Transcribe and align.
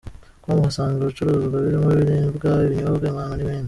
com 0.41 0.55
uhasanga 0.59 0.97
ibicuruzwa 1.03 1.55
birimo 1.63 1.87
ibiribwa, 1.93 2.49
ibinyobwa, 2.65 3.05
impano 3.11 3.33
n’ibindi. 3.35 3.59